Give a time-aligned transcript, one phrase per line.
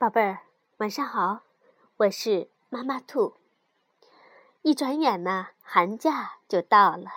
[0.00, 0.38] 宝贝儿，
[0.78, 1.42] 晚上好，
[1.98, 3.34] 我是妈妈兔。
[4.62, 7.10] 一转眼呢，寒假就到了。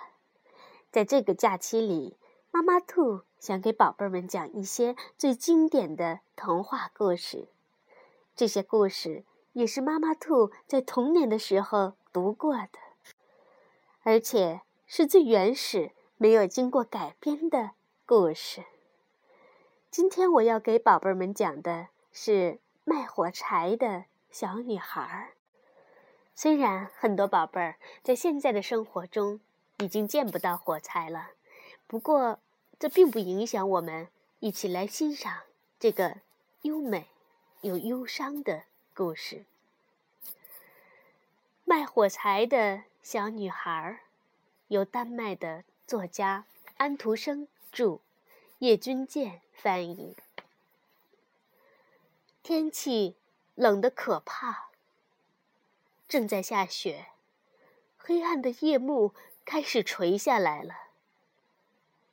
[0.92, 2.18] 在这个假期里，
[2.50, 7.48] 妈妈兔想给宝贝们讲一些最经典的童话故事。
[8.36, 9.24] 这些故事
[9.54, 12.78] 也是妈妈兔在童年的时候读过的，
[14.02, 17.70] 而且是最原始、没有经过改编的
[18.04, 18.62] 故事。
[19.90, 22.60] 今天我要给宝贝们讲的是。
[22.84, 25.30] 卖火柴的小女孩。
[26.34, 29.40] 虽然很多宝贝儿在现在的生活中
[29.78, 31.30] 已经见不到火柴了，
[31.86, 32.40] 不过
[32.78, 34.08] 这并不影响我们
[34.40, 35.42] 一起来欣赏
[35.78, 36.18] 这个
[36.62, 37.06] 优美
[37.60, 39.44] 又忧伤的故事。
[41.64, 44.00] 卖火柴的小女孩，
[44.68, 46.44] 由丹麦的作家
[46.76, 48.00] 安徒生著，
[48.58, 50.16] 叶君健翻译。
[52.46, 53.16] 天气
[53.54, 54.68] 冷得可怕。
[56.06, 57.06] 正在下雪，
[57.96, 59.14] 黑暗的夜幕
[59.46, 60.74] 开始垂下来了。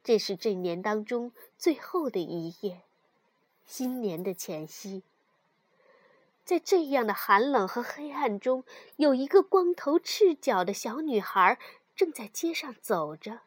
[0.01, 2.83] 这是这年当中最后的一夜，
[3.65, 5.03] 新年的前夕。
[6.45, 8.63] 在这样的寒冷和黑暗中，
[8.95, 11.59] 有一个光头赤脚的小女孩
[11.93, 13.41] 正在街上走着。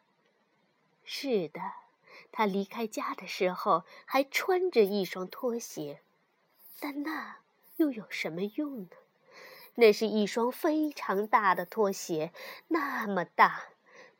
[1.03, 1.59] 是的，
[2.31, 6.01] 她离开家的时候还穿着一双拖鞋。
[6.79, 7.37] 但那
[7.77, 8.89] 又有什么用呢？
[9.75, 12.31] 那是一双非常大的拖鞋，
[12.69, 13.65] 那么大，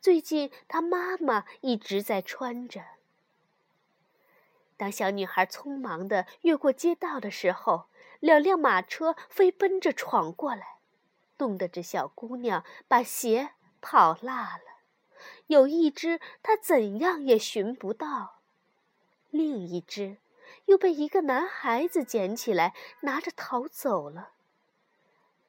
[0.01, 2.83] 最近她妈妈一直在穿着。
[4.75, 7.85] 当小女孩匆忙地越过街道的时候，
[8.19, 10.79] 两辆马车飞奔着闯过来，
[11.37, 14.61] 冻得这小姑娘把鞋跑落了。
[15.47, 18.41] 有一只她怎样也寻不到，
[19.29, 20.17] 另一只。
[20.65, 24.31] 又被一个男孩子捡起来，拿着逃走了。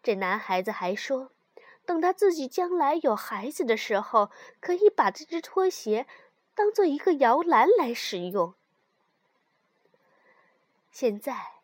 [0.03, 1.33] 这男孩子还说，
[1.85, 4.31] 等他自己将来有孩子的时候，
[4.61, 6.07] 可以把这只拖鞋
[6.55, 8.55] 当做一个摇篮来使用。
[10.91, 11.55] 现在，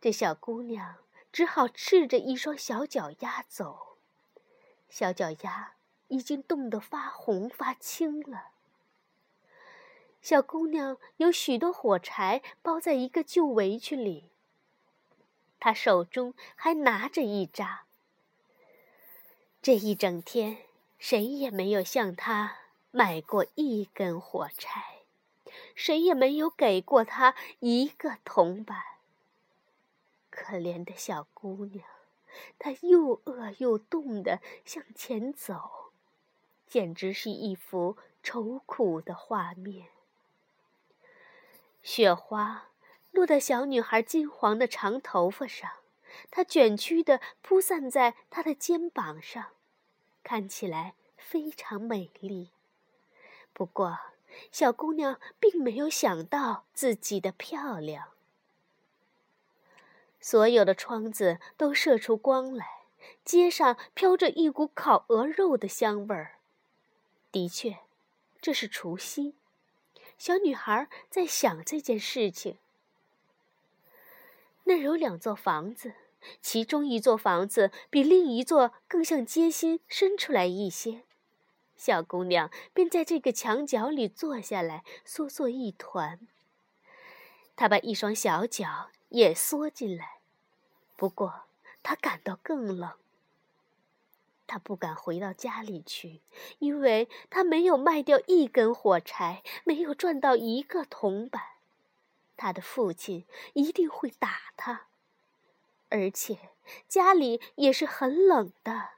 [0.00, 0.96] 这小姑娘
[1.30, 3.96] 只好赤着一双小脚丫走，
[4.88, 5.74] 小脚丫
[6.08, 8.48] 已经冻得发红发青了。
[10.22, 14.30] 小姑娘有许多火柴包在一个旧围裙里，
[15.58, 17.84] 她手中还拿着一扎。
[19.62, 20.58] 这一整天，
[20.98, 22.58] 谁也没有向她
[22.90, 24.98] 买过一根火柴，
[25.74, 28.78] 谁也没有给过她一个铜板。
[30.28, 31.84] 可怜的小姑娘，
[32.58, 35.92] 她又饿又冻地向前走，
[36.66, 39.88] 简直是一幅愁苦的画面。
[41.82, 42.68] 雪花
[43.10, 45.70] 落在小女孩金黄的长头发上，
[46.30, 49.48] 它卷曲地铺散在她的肩膀上，
[50.22, 52.50] 看起来非常美丽。
[53.52, 53.98] 不过，
[54.52, 58.10] 小姑娘并没有想到自己的漂亮。
[60.20, 62.84] 所有的窗子都射出光来，
[63.24, 66.36] 街上飘着一股烤鹅肉的香味儿。
[67.32, 67.78] 的确，
[68.40, 69.34] 这是除夕。
[70.20, 72.58] 小女孩在想这件事情。
[74.64, 75.94] 那有两座房子，
[76.42, 81.04] 其中一座房子比另一座更向街心伸出来一些。
[81.74, 86.20] 小姑娘便在这个墙角里坐下来，缩作一团。
[87.56, 90.18] 她把一双小脚也缩进来，
[90.96, 91.44] 不过
[91.82, 92.92] 她感到更冷。
[94.50, 96.22] 他不敢回到家里去，
[96.58, 101.40] 因为他没有卖掉一根火柴，没有赚到一个铜板。
[102.36, 104.88] 他的父亲一定会打他，
[105.88, 106.36] 而且
[106.88, 108.88] 家里也是很冷的，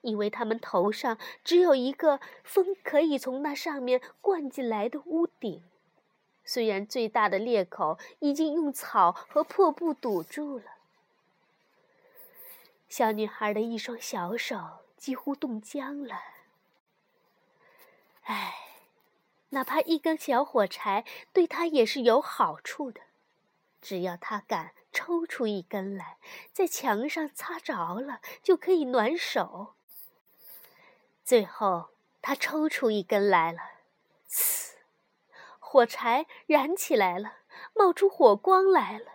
[0.00, 5.62] 因为他们头上只有一个风可以从那上面灌进来的屋顶，
[6.42, 10.64] 虽然最大的裂口已经用草和破布堵住了。
[12.88, 14.85] 小女孩的一双小手。
[14.96, 16.20] 几乎冻僵了。
[18.22, 18.54] 唉，
[19.50, 23.00] 哪怕一根小火柴对他也是有好处的，
[23.80, 26.18] 只要他敢抽出一根来，
[26.52, 29.74] 在墙上擦着了，就可以暖手。
[31.24, 31.90] 最后，
[32.22, 33.60] 他抽出一根来了，
[34.28, 34.72] 呲，
[35.60, 37.38] 火柴燃起来了，
[37.74, 39.12] 冒出火光来了。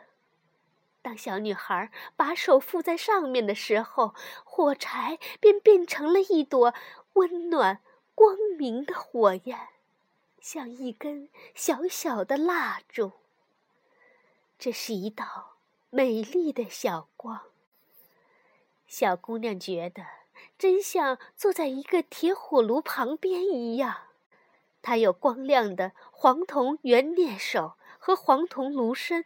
[1.01, 4.13] 当小女孩把手附在上面的时候，
[4.43, 6.73] 火柴便变成了一朵
[7.13, 7.81] 温暖、
[8.13, 9.69] 光明的火焰，
[10.39, 13.13] 像一根小小的蜡烛。
[14.59, 15.57] 这是一道
[15.89, 17.41] 美丽的小光。
[18.85, 20.05] 小姑娘觉得，
[20.59, 24.09] 真像坐在一个铁火炉旁边一样。
[24.83, 29.25] 她有光亮的黄铜圆镊手和黄铜炉身，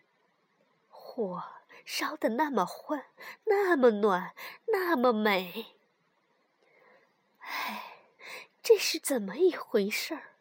[0.87, 1.43] 火
[1.85, 3.05] 烧得那么欢，
[3.45, 4.33] 那么暖，
[4.65, 5.77] 那么美。
[7.39, 7.99] 唉，
[8.61, 10.31] 这是怎么一回事儿？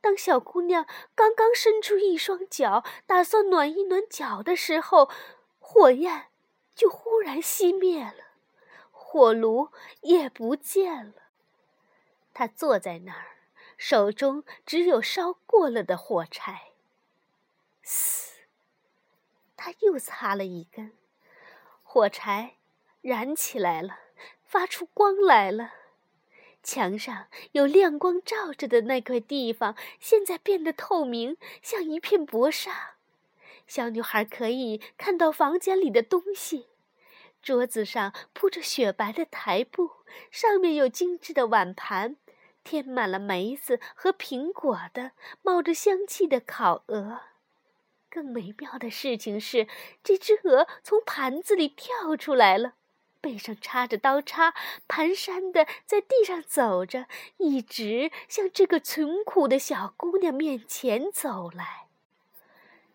[0.00, 5.08] 当小姑娘刚刚伸出一双脚，打算暖一暖脚的时候，
[5.58, 6.26] 火焰
[6.74, 8.24] 就忽然熄灭了，
[8.90, 9.70] 火炉
[10.02, 11.14] 也不见了。
[12.34, 13.38] 她坐在那儿，
[13.78, 16.72] 手中只有烧过了的火柴。
[17.82, 18.33] 嘶！
[19.64, 20.92] 他又擦了一根，
[21.82, 22.56] 火柴
[23.00, 23.98] 燃起来了，
[24.44, 25.72] 发出光来了。
[26.62, 32.96] 墙上有亮光照着的那块地方，现在变得透明，像一片薄纱。
[33.66, 36.66] 小女孩可以看到房间里的东西：
[37.40, 39.92] 桌子上铺着雪白的台布，
[40.30, 42.16] 上面有精致的碗盘，
[42.62, 47.22] 填满了梅子和苹果的冒着香气的烤鹅。
[48.14, 49.66] 更美妙的事情是，
[50.04, 52.74] 这只鹅从盘子里跳出来了。
[53.20, 54.54] 背上插着刀叉，
[54.86, 57.06] 蹒跚的在地上走着，
[57.38, 61.86] 一直向这个穷苦的小姑娘面前走来。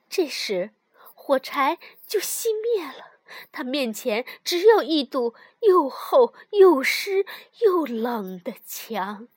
[0.07, 3.17] 这时，火柴就熄灭了，
[3.51, 7.25] 她面前只有一堵又厚又湿
[7.59, 9.27] 又冷的墙。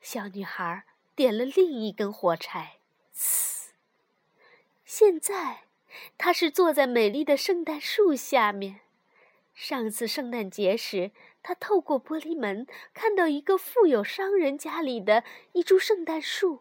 [0.00, 0.84] 小女孩
[1.16, 2.76] 点了另一根火柴，
[3.12, 3.55] 呲。
[4.86, 5.64] 现在，
[6.16, 8.80] 她是坐在美丽的圣诞树下面。
[9.52, 11.10] 上次圣诞节时，
[11.42, 16.60] 他透过玻璃门看到一个富有商人家里的一株圣诞树。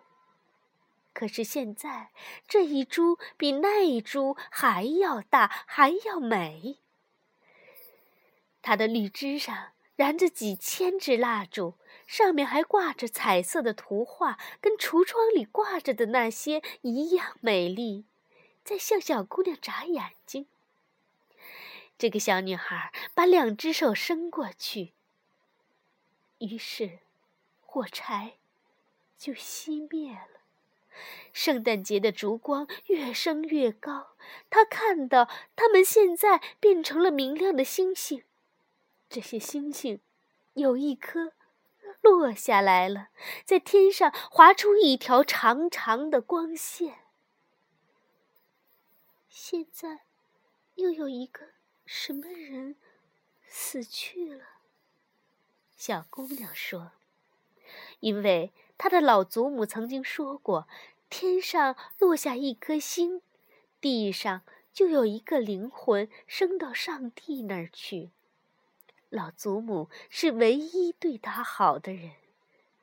[1.14, 2.10] 可是现在，
[2.48, 6.80] 这一株比那一株还要大，还要美。
[8.64, 11.76] 它的绿枝上燃着几千支蜡烛，
[12.08, 18.06] 上面还挂着彩色的图画，跟橱窗里挂着的那些一样美丽，
[18.66, 20.48] 在向小姑娘眨眼睛。
[22.00, 24.92] 这个小女孩把两只手伸过去，
[26.40, 27.00] 于是
[27.62, 28.34] 火柴
[29.18, 30.42] 就熄灭了。
[31.32, 34.16] 圣诞节的烛光越升越高，
[34.50, 38.24] 她看到它们现在变成了明亮的星星。
[39.08, 40.00] 这些星星
[40.54, 41.34] 有一颗
[42.02, 43.10] 落下来了，
[43.46, 47.05] 在天上划出一条长长的光线。
[49.38, 50.00] 现在
[50.76, 51.50] 又有一个。
[51.86, 52.78] 什么人
[53.50, 54.46] 死去了？
[55.76, 56.94] 小姑娘说
[58.00, 60.70] ：“因为她的老祖母曾经说过，
[61.10, 63.22] 天上落下一颗星，
[63.82, 68.12] 地上就有一个灵魂升到上帝那儿去。
[69.10, 72.14] 老祖母是唯一对她好的人，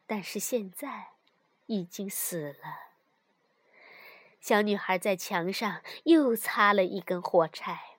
[0.07, 1.13] 但是现在
[1.65, 2.92] 已经死了。”
[4.43, 7.97] 小女孩在墙上又擦了一根火柴。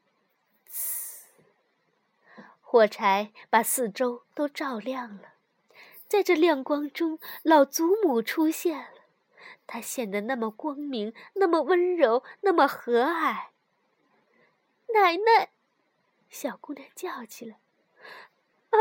[2.59, 5.35] 火柴把四周都照亮了，
[6.09, 9.03] 在这亮光中，老祖母出现了。
[9.65, 13.51] 她显得那么光明，那么温柔，那么和蔼。
[14.93, 15.51] 奶奶，
[16.29, 17.59] 小姑娘叫起来
[18.71, 18.77] ：“啊，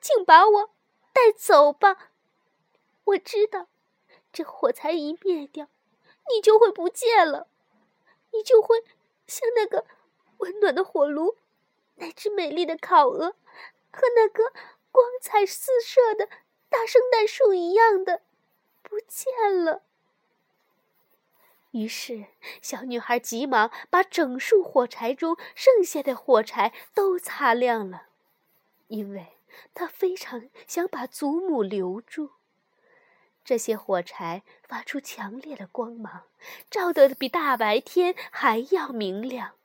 [0.00, 0.74] 请把我
[1.12, 2.12] 带走吧！
[3.02, 3.66] 我知道，
[4.32, 5.66] 这火柴一灭掉，
[6.34, 7.48] 你就会不见了，
[8.32, 8.84] 你就会
[9.26, 9.86] 像那个
[10.38, 11.36] 温暖的火炉。”
[12.02, 13.36] 那只美丽的烤鹅，
[13.92, 14.54] 和那个
[14.90, 16.30] 光彩四射的
[16.70, 18.22] 大圣诞树一样的，
[18.82, 19.82] 不见了。
[21.72, 22.24] 于是，
[22.62, 28.06] 小女孩急忙把整束火柴中剩下的火柴都擦亮了，
[28.88, 29.36] 因为
[29.74, 32.30] 她非常想把祖母留住。
[33.50, 36.22] 这些火柴发出强烈的光芒，
[36.70, 39.56] 照得比大白天还要明亮。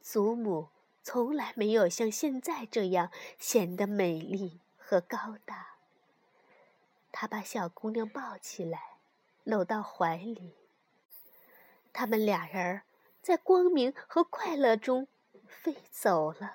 [0.00, 0.70] 祖母。
[1.04, 5.74] 从来没有像现在这样显得美丽和高大。
[7.12, 8.96] 他把小姑娘抱起来，
[9.44, 10.54] 搂到怀里。
[11.92, 12.82] 他们俩人
[13.20, 15.06] 在光明和快乐中
[15.46, 16.52] 飞走了，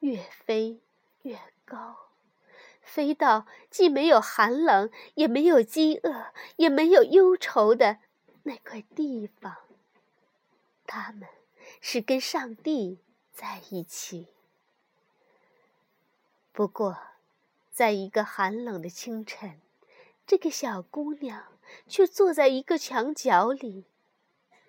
[0.00, 0.80] 越飞
[1.22, 2.07] 越高，
[2.88, 7.98] 飞到既没有寒冷，也没有饥饿，也没有忧愁的
[8.42, 9.58] 那块地方。
[10.86, 11.28] 他们
[11.80, 12.98] 是跟上帝。
[13.38, 14.26] 在一起。
[16.50, 16.98] 不过，
[17.70, 19.60] 在一个寒冷的清晨，
[20.26, 21.44] 这个小姑娘
[21.86, 23.84] 却坐在一个墙角里，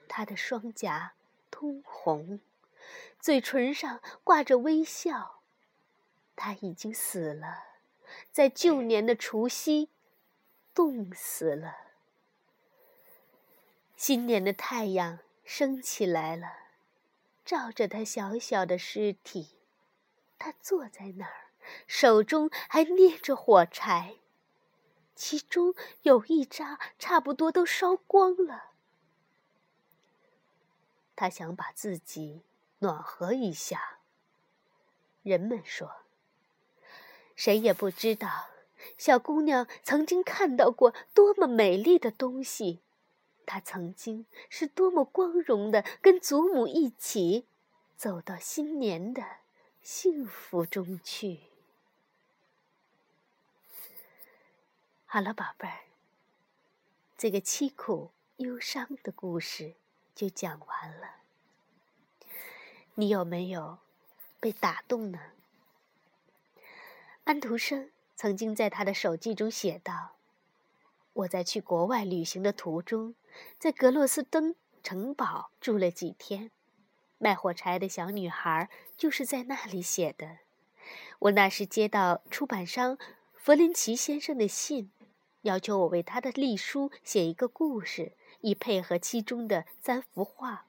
[0.07, 1.13] 她的双颊
[1.49, 2.39] 通红，
[3.19, 5.41] 嘴唇上挂着微笑。
[6.35, 7.63] 她已经死了，
[8.31, 9.89] 在旧年的除夕，
[10.73, 11.77] 冻死了。
[13.95, 16.47] 新年的太阳升起来了，
[17.43, 19.49] 照着他小小的尸体。
[20.37, 21.51] 他坐在那儿，
[21.85, 24.15] 手中还捏着火柴，
[25.15, 28.71] 其中有一扎差不多都烧光了。
[31.17, 32.43] 他想把自己
[32.79, 33.97] 暖和一下。
[35.23, 36.03] 人们说。
[37.39, 38.49] 谁也不知道，
[38.97, 42.81] 小姑娘曾经看到过多么美丽的东西，
[43.45, 47.47] 她曾经是多么光荣的跟祖母一起
[47.95, 49.23] 走到新年的
[49.81, 51.39] 幸福中去。
[55.05, 55.85] 好了，宝贝儿，
[57.17, 59.75] 这个凄苦忧伤的故事
[60.13, 61.07] 就讲完了。
[62.95, 63.77] 你有没有
[64.41, 65.19] 被打动呢？
[67.29, 70.13] 安徒生曾经在他的手记中写道
[71.13, 73.13] ：“我在去国外旅行的途中，
[73.59, 76.49] 在格洛斯登城堡住了几天。
[77.19, 78.67] 卖火柴的小女孩
[78.97, 80.39] 就是在那里写的。
[81.19, 82.97] 我那时接到出版商
[83.35, 84.89] 弗林奇先生的信，
[85.43, 90.65] 要求我为他的隶书写一个故事，以配合其中的三幅画。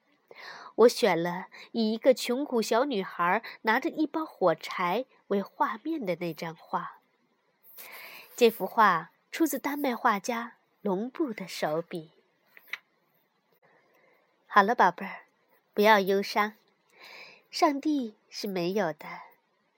[0.74, 6.98] 我选了以一个穷苦小女孩拿着一包火柴。”为画面的那张画，
[8.34, 12.10] 这幅画出自丹麦画家龙布的手笔。
[14.48, 15.26] 好了，宝贝儿，
[15.72, 16.54] 不要忧伤，
[17.48, 19.06] 上帝是没有的，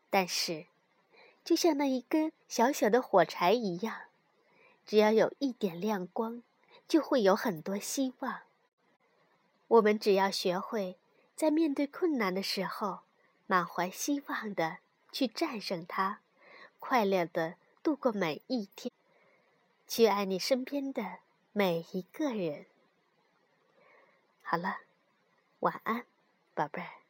[0.09, 0.65] 但是，
[1.45, 4.05] 就像那一根小小的火柴一样，
[4.87, 6.43] 只要有一点亮光，
[6.89, 8.41] 就会有很多希望。
[9.69, 10.97] 我们只要学会
[11.37, 13.01] 在面对困难的时候，
[13.47, 14.79] 满怀希望的。
[15.13, 16.21] 去战胜它，
[16.81, 18.91] 快乐的度过每一天，
[19.87, 21.19] 去爱你身边的
[21.53, 22.67] 每一个人。
[24.43, 24.79] 好了，
[25.61, 26.07] 晚安，
[26.55, 27.02] 宝贝儿。